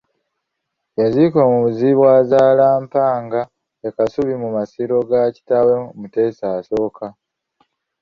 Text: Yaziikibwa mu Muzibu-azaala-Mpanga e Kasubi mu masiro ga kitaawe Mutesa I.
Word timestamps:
Yaziikibwa 0.99 1.43
mu 1.51 1.57
Muzibu-azaala-Mpanga 1.63 3.41
e 3.87 3.89
Kasubi 3.95 4.33
mu 4.43 4.49
masiro 4.57 4.95
ga 5.09 5.21
kitaawe 5.35 5.73
Mutesa 5.99 6.47
I. 7.07 7.09